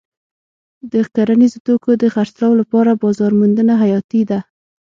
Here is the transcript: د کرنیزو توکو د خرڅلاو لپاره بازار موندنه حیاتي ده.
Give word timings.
د 0.91 0.93
کرنیزو 1.15 1.59
توکو 1.65 1.91
د 1.97 2.03
خرڅلاو 2.13 2.53
لپاره 2.61 2.99
بازار 3.03 3.31
موندنه 3.39 3.73
حیاتي 3.83 4.21
ده. 4.29 4.39